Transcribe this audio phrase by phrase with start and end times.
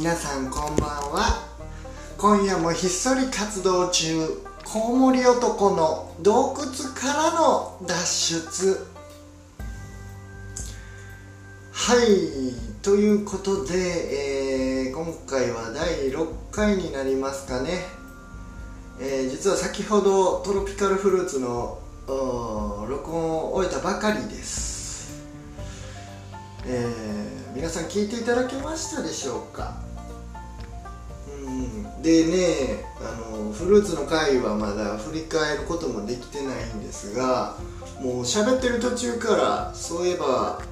[0.00, 1.44] 皆さんこんばんは。
[2.16, 4.30] 今夜もひっそり活動中。
[4.64, 8.86] コウモリ男の洞窟からの脱出。
[11.70, 12.80] はい。
[12.80, 17.80] ということで、えー、今回は第6回になりますかね、
[18.98, 21.78] えー、実は先ほどトロピカルフルーツの
[22.88, 25.26] 録音を終えたばかりです、
[26.64, 29.89] えー、皆さん聞いていただけましたでしょうか？
[32.02, 37.56] でねあのフルーツの回はまだ振り返ることもできてないんですが
[38.00, 40.62] もう喋ってる途中からそういえば、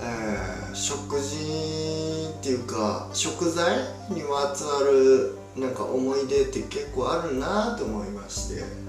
[0.00, 3.78] えー、食事っていうか食材
[4.10, 8.88] にまつわるなんか思い出って結構あるなと思いまして。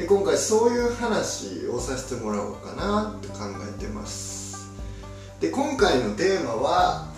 [0.00, 3.34] で今回そういう話をさせてもらおうかなって考
[3.68, 4.70] えてます。
[5.40, 7.09] で今回のテーマは、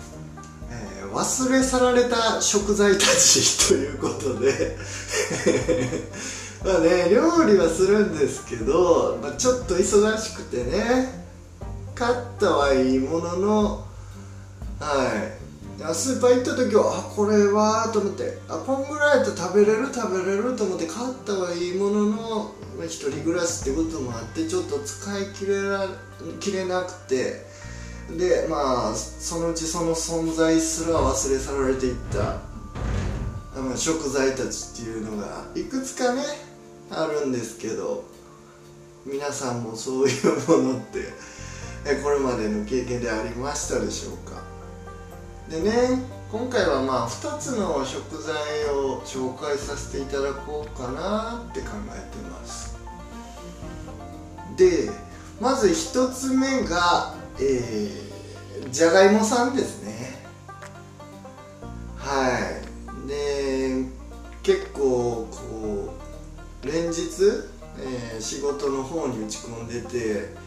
[1.11, 4.77] 忘れ去られた食材たちということで。
[6.63, 11.23] まあね料理はするんですけど、まあ、ちょっと忙しくてね。
[11.93, 13.85] 買ったはいいものの
[14.79, 15.11] は
[15.89, 15.93] い。
[15.93, 18.37] スーパー行った時はあこれはと思って。
[18.47, 22.51] あこんぐらいやと食べれる食べれると思って買ったはいいものの
[22.85, 25.87] 一人暮らしってこともあってちょっと使い切れら
[26.39, 27.52] きれなくて。
[28.17, 32.37] でまあそのうちその存在すら忘れ去られていった
[33.55, 36.23] まあ、食材たちっていうのがいくつかね
[36.89, 38.03] あるんですけど
[39.05, 40.99] 皆さんもそういうものって
[41.85, 44.41] えこれまでの経験でありましたでしょうか？
[45.49, 48.33] でね今回はまあ2つの食材
[48.73, 52.75] を紹介させていただこうかなって考えてます。
[54.57, 54.89] で
[55.39, 60.23] まず1つ目がえー、じゃがいもさんですね。
[61.97, 63.07] はい。
[63.07, 63.85] で
[64.43, 65.93] 結構こ
[66.63, 67.01] う連日、
[67.79, 70.43] えー、仕事の方に打ち込んでて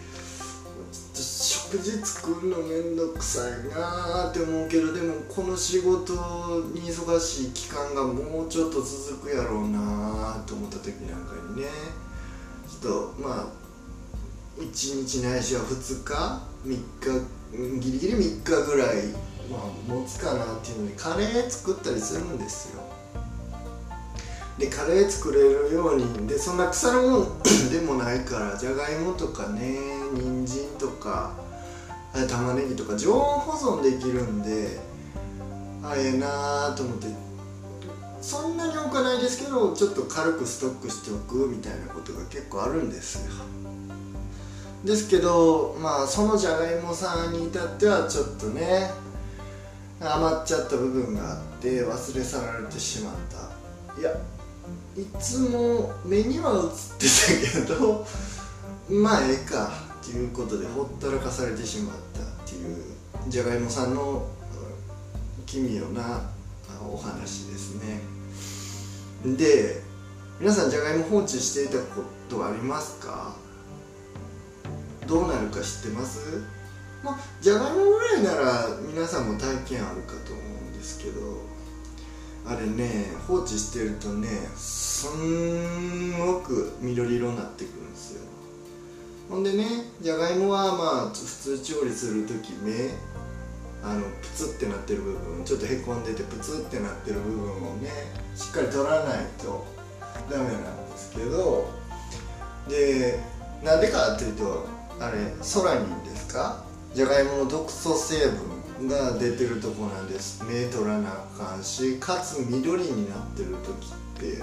[0.92, 6.12] ちょっと食事作るのめんどくさいなーって思うけどでもこの仕事
[6.74, 11.68] に忙しい期間がもうちょっと続くやろうなーと思った時なんかにね
[12.68, 13.66] ちょっとまあ
[14.60, 19.06] 1日ないしは2日3日ギリギリ3日ぐらい、
[19.50, 22.82] まあ、持つかなっていうのでカレー作ったりするんですよ。
[24.58, 29.78] でカレー作れるようにでそんな腐るもん でもないからじゃがいもとかね
[30.14, 31.34] 人参とか
[32.26, 34.80] 玉ねぎとか常温保存できるんで
[35.82, 37.26] あええなーと思って。
[38.22, 43.32] そんなに多くはないですけどちょっと軽くストックしておくみたいなことが結構あるんですよ。
[44.86, 48.90] ですけどまあそのじゃがいもさんに至ってはちょっとね
[50.00, 53.14] 余っちゃった部分があって忘れ去られてしまっ
[53.94, 54.00] た。
[54.00, 54.10] いや
[54.96, 58.06] いつも目には映ってたけど
[58.88, 62.84] まあええかっていうことでほったらかされてしまったっていう
[63.28, 64.26] じゃがいもさんの
[65.46, 66.20] 奇妙な
[66.92, 68.02] お話ですね。
[69.36, 69.82] で
[70.38, 73.34] 皆さんじゃがいも放置していたことはありますか？
[75.06, 76.42] どうなるか知ってます？
[77.02, 81.20] まあじゃがいもぐらいなら皆さんも体験あるかと思うんですけど
[82.46, 88.22] あれね放置してるとねすんごく緑色になってくるんですよ。
[89.28, 89.64] ほんでね
[90.00, 92.90] じゃがいもはまあ普通調理する時目
[93.82, 97.90] あのプツってなってる部分ちょっとへこんでてプツってなってる部分をね
[98.34, 99.64] しっかり取らないと
[100.30, 101.68] ダメなんですけど
[102.68, 103.18] で
[103.64, 104.66] なんでかっていうと
[105.00, 106.62] あれソラニンですか？
[106.94, 108.16] じゃがいもの毒素成
[108.78, 110.42] 分が出てるとこなんです。
[110.44, 114.42] 目取らなあかんしかつ緑になってる時って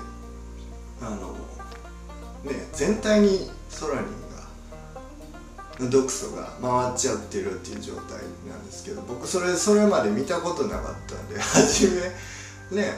[1.02, 1.34] あの
[2.44, 11.90] ね全体にソラニンが毒素が回っちゃってるっていう状態なんですけど僕それそれまで見たことなかったんで 初
[12.72, 12.94] めね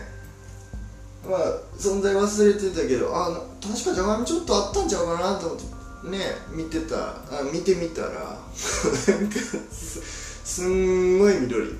[1.28, 1.40] まあ
[1.80, 3.32] 存在忘れてたけどあ
[3.62, 5.75] 確かじゃがいもちょっとあったんちゃうかなと思って
[6.10, 6.20] ね
[6.52, 11.76] 見てたあ見てみたら なんかすんごい緑。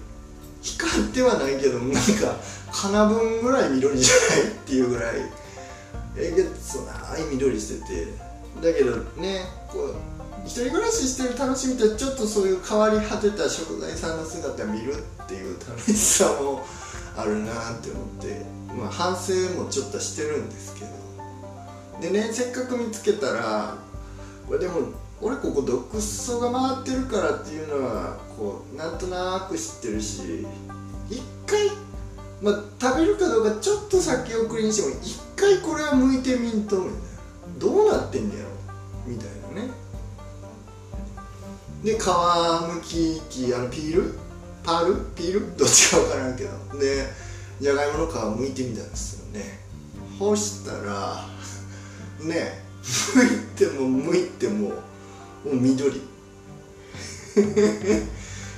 [0.62, 2.00] 光ってはないけどなんか
[2.72, 5.16] 金分ぐらい緑じゃないっていうぐらい
[6.18, 8.26] えげつない緑してて。
[8.62, 9.96] だけどねこう
[10.46, 16.64] 一人暮らししてる楽しみってちょっとそういう変わり果てた食材さんの姿見るっていう楽しさも
[17.18, 18.46] あるなって思って、
[18.78, 21.06] まあ、反省もちょっとしてるんですけど。
[22.02, 23.78] でねせっかく見つけたら
[24.48, 24.76] これでも
[25.22, 30.46] 俺ここ毒素が回ってるからっていうのはこうなんとなく知ってるし
[31.10, 31.70] 一回
[32.42, 37.00] まあ食べるかどうかちょっと先送りにしても一回これは剥いてみんとみたいな。
[37.58, 38.50] どうなってんねやろ
[39.08, 39.72] みたいなね。
[41.84, 42.04] で皮
[42.76, 44.20] むき器あのピール？
[44.64, 44.96] パール？
[45.16, 45.56] ピール？
[45.56, 46.80] どっちか分からんけど。
[46.80, 47.08] で
[47.62, 49.62] じゃがいもの皮むいてみたんですよね。
[50.20, 51.26] 干したら
[52.20, 52.65] ね
[53.16, 54.76] むいてもむいてもも
[55.46, 56.02] う緑。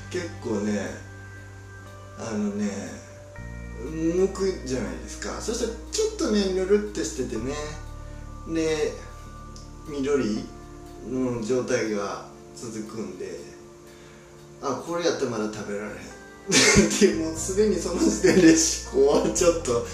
[0.09, 0.88] 結構ね
[2.18, 2.69] あのね
[3.91, 5.41] むくじゃないですか。
[5.41, 7.53] そしたらちょっとねぬるってしててね。
[8.47, 8.94] で
[9.88, 10.45] 緑
[11.09, 12.25] の状態が
[12.56, 13.39] 続くんで
[14.62, 16.18] あこれやったらまだ食べられへん。
[17.18, 18.56] でもうすでにその時点で
[18.94, 19.85] 思考はちょっと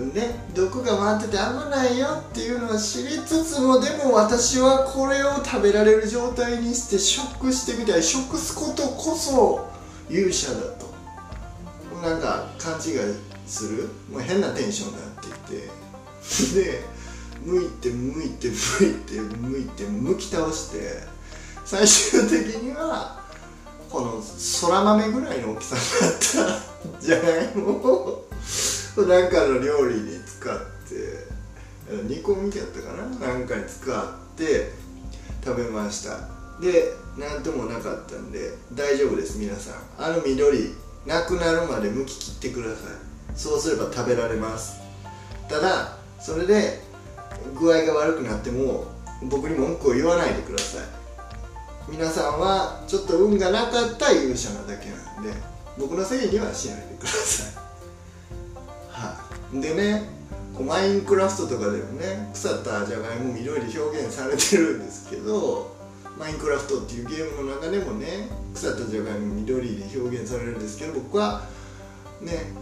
[0.00, 9.68] ね毒が回ってて危ないよっていうのは知りつつもでも私はこれを食べられる状態にして食してみたい食すことこそ
[10.10, 10.92] 勇者だと。
[12.02, 12.80] なんか勘違い
[13.46, 13.88] する？
[14.10, 15.10] もう変なテンションになっ
[15.46, 15.70] ていて。
[16.54, 16.84] で
[17.44, 20.78] 向いて向いて向いて向いて向き倒して
[21.64, 23.20] 最終的には
[23.90, 26.58] このそら豆ぐらいの大きさになっ
[27.00, 27.56] たじゃがい？
[27.56, 28.28] もを
[28.96, 30.64] なんかの料理に使って
[32.04, 33.06] 煮込みやったかな？
[33.26, 34.70] なんかに使って
[35.44, 36.28] 食べました。
[36.60, 39.74] で何ともなかったんで大丈夫です皆さん。
[39.98, 40.74] あの緑
[41.06, 42.76] なくなるまで剥き切ってください。
[43.34, 44.80] そうすれば食べられます。
[45.48, 46.80] ただそれで
[47.58, 48.84] 具合が悪くなっても
[49.24, 50.82] 僕に文句を言わないでください。
[51.90, 55.32] 皆さんはちょっと運がなかった勇者なだけなんで
[55.76, 57.61] 僕のせいにはしないでくださいはい。
[59.52, 60.08] でね
[60.60, 65.74] マインクラフトとかでもね腐ったじゃがいも緑で表現されてるんですけど
[66.18, 71.42] マインクラフトっていうゲームの中でもね腐ったじゃがいも緑で表現されるんですけど僕は
[72.20, 72.52] ね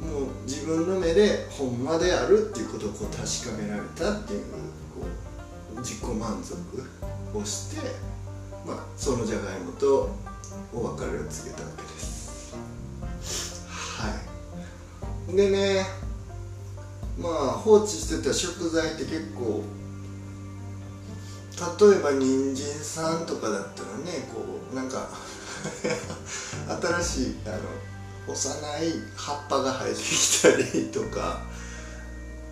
[0.00, 4.42] もう自分の目でほんまであるっていうことをこう確かめられたっていう
[4.94, 5.06] こ
[5.76, 6.54] う自己満足
[7.36, 7.80] をして、
[8.66, 10.10] まあ、そのじゃがいもと
[10.72, 13.66] お別れを告げたわけです。
[13.68, 14.10] は
[15.32, 15.36] い。
[15.36, 16.03] でね
[17.18, 19.62] まあ放置してた食材って結構
[21.88, 25.08] 例えば人参さんとかだったらねこうなんか
[26.82, 27.56] 新しいあの
[28.26, 31.42] 幼い葉っぱが生えてきたりとか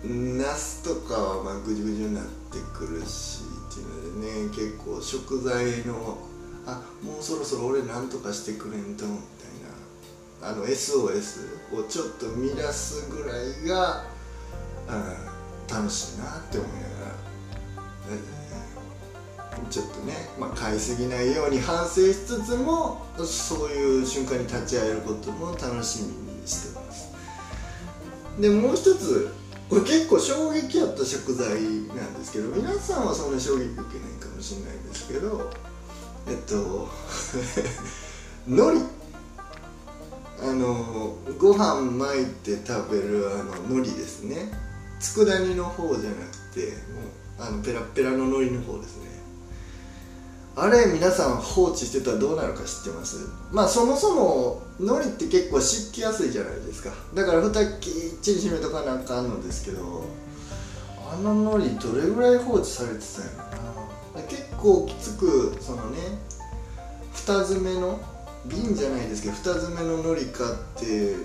[0.03, 6.17] ナスとかはまあぐじゅぐじゅになってくるしっていうのでね結構食材の
[6.65, 9.23] あもうそろそろ俺なんとかしてくれんとみたいな。
[10.41, 14.03] あの SOS をちょっと乱すぐらいが、
[14.87, 17.23] うん、楽しいなって思いながら、
[19.69, 27.11] ちょっとね、まあ、買いすぎないように反省しつつもそういう瞬間に立ち会えることも楽しみにしてます。
[28.39, 29.33] でもう一つ
[29.69, 35.51] これ結構衝撃やった食材なんですけど皆さんはそんな衝撃受けないかもしれないんですけど
[36.27, 36.89] えっと
[38.47, 39.03] 海苔。
[40.43, 44.51] あのご飯巻いて食べるあの海苔ですね。
[44.99, 46.73] 佃煮の方じゃなくても
[47.39, 49.13] うあのペラペラの海苔の方ですね。
[50.55, 53.27] あれ皆さん放置してたらどうなるか知ってます？
[53.51, 56.91] まあそもそも海苔って結構湿気やすいじゃないですか。
[57.15, 60.03] だから蓋きっちり閉めとかなあかんのですけど
[61.11, 63.61] あの海苔どれぐらい放置されてたんや
[64.15, 64.27] ろな。
[64.27, 65.97] 結構きつくそのね
[67.13, 67.99] 蓋詰めの
[68.45, 71.15] 瓶じゃないですけど蓋詰めの海苔買ってで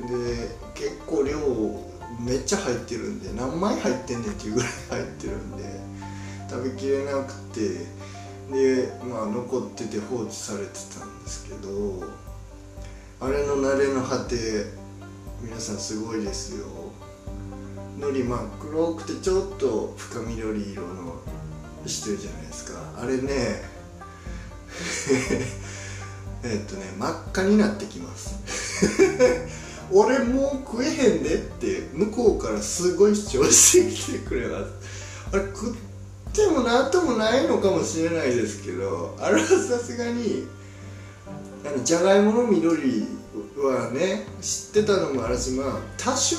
[0.75, 1.88] 結構量を
[2.18, 5.64] めっちゃ入ってるんで何枚入ってんねんっていうぐらい入ってるんで
[6.50, 7.98] 食べきれなくて
[8.50, 12.02] でまあ残ってて放置されてたんですけど
[13.20, 14.66] あれの慣れの果て
[15.42, 16.66] 皆さんすごいですよ。
[17.96, 21.20] 海苔真っ黒くてちょっと深緑色の
[21.84, 22.78] してるじゃないですか。
[23.00, 23.62] あれね
[26.44, 28.37] えっとね真っ赤になってきます。
[29.90, 31.77] 俺もう食えへんでって。
[31.99, 35.75] 向こうからすごい主張してきてくれますあれ食っ
[36.33, 40.47] てもなんともないのかもしれないですけどあれはさすがに
[41.67, 43.05] あのじゃがいもの緑
[43.57, 46.37] はね知ってたのもあるしまあ多少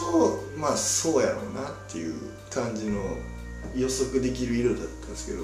[0.58, 2.16] まあそうやろうなっていう
[2.50, 3.02] 感じの
[3.76, 5.44] 予測できる色だったんですけど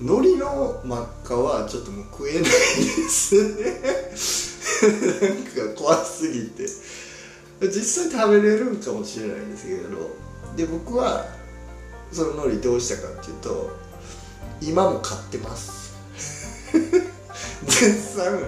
[0.00, 3.80] 海苔の真っ赤はちょっともう食えないですね。
[5.22, 6.66] なんか怖すぎて。
[7.60, 10.10] 実際食べれるかもしれないんですけど
[10.56, 11.24] で僕は
[12.12, 13.70] その海苔どうしたかっていうと
[14.60, 15.94] 今も買ってます。
[17.66, 18.38] 絶賛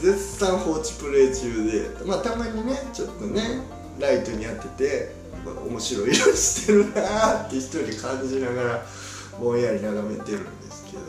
[0.00, 3.62] 絶賛放置プレイ中でまあたまにねちょっとね
[3.98, 8.86] ライトに当てて面白い色してるなーって一人で感じながら
[9.40, 11.02] ぼんやり眺めてるんですけど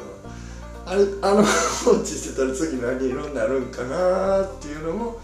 [0.86, 1.44] あれあの
[1.84, 5.20] 放置してたら次何色になるんかなーっていうのも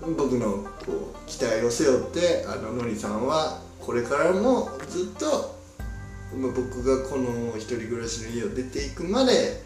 [0.00, 5.58] 僕のこう期待を背負ってあののりさんはこれからもずっと
[6.36, 9.62] ま僕がこの一人暮らしの家を出ていくまで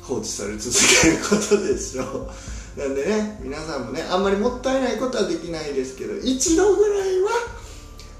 [0.00, 2.30] 放置され続けることでしょう。
[2.78, 7.30] なんでね皆さんもねあんまりもったいないことはできないですけど一度ぐらいは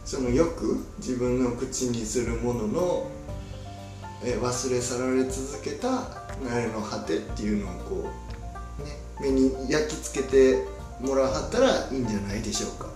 [0.05, 3.11] そのよく自分の口にするものの
[4.25, 5.89] え忘れ去られ続けた
[6.45, 8.11] 慣れの果てっていうのをこ
[8.81, 10.65] うね目に焼き付けて
[11.01, 12.89] もらはったらいいんじゃないでしょうか。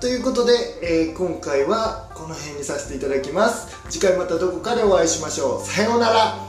[0.00, 3.76] ということで、えー、今回はこの辺にさせていただきます。
[3.88, 5.66] 次回またどこかでお会いしましょう。
[5.66, 6.45] さようなら。